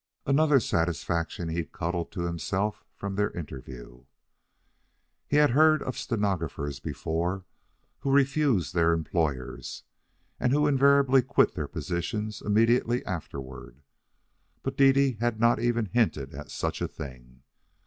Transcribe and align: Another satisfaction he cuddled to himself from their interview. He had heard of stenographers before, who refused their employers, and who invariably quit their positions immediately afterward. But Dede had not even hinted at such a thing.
Another 0.25 0.59
satisfaction 0.59 1.47
he 1.49 1.63
cuddled 1.63 2.11
to 2.11 2.21
himself 2.23 2.83
from 2.95 3.13
their 3.13 3.29
interview. 3.33 4.05
He 5.27 5.37
had 5.37 5.51
heard 5.51 5.83
of 5.83 5.95
stenographers 5.95 6.79
before, 6.79 7.45
who 7.99 8.11
refused 8.11 8.73
their 8.73 8.93
employers, 8.93 9.83
and 10.39 10.51
who 10.53 10.65
invariably 10.65 11.21
quit 11.21 11.53
their 11.53 11.67
positions 11.67 12.41
immediately 12.41 13.05
afterward. 13.05 13.83
But 14.63 14.75
Dede 14.75 15.19
had 15.19 15.39
not 15.39 15.59
even 15.59 15.85
hinted 15.85 16.33
at 16.33 16.49
such 16.49 16.81
a 16.81 16.87
thing. 16.87 17.43